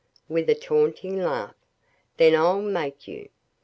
[0.27, 1.53] (with a taunting laugh),
[2.17, 3.29] "then I'll make you."